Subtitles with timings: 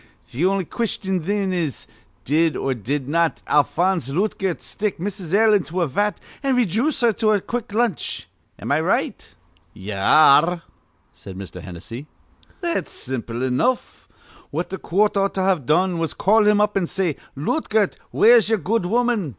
[0.25, 1.85] Th' on'y question, thin, is
[2.25, 5.31] Did or did not Alphonse Lootgert stick Mrs.
[5.31, 5.53] L.
[5.53, 8.27] into a vat, an' rayjooce her to a quick lunch?
[8.57, 9.35] Am I right?"
[9.75, 10.61] "Ye ar re,"
[11.13, 11.61] said Mr.
[11.61, 12.07] Hennessy.
[12.61, 14.09] "That's simple enough.
[14.49, 18.49] What th' coort ought to've done was to call him up, an' say: 'Lootgert, where's
[18.49, 19.29] ye'er good woman?'